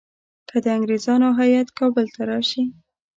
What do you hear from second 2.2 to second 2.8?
راشي.